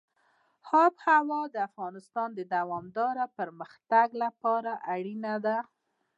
[0.83, 5.57] آب وهوا د افغانستان د دوامداره پرمختګ لپاره اړینه ده.